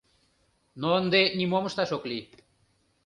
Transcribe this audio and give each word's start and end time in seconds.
Но 0.81 0.87
ынде 0.99 1.21
нимом 1.37 1.63
ышташ 1.69 1.89
ок 1.97 2.03
лий. 2.09 2.23